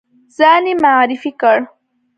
ځان 0.37 0.63
یې 0.69 0.73
معرفي 0.83 1.31
کړ. 1.41 1.57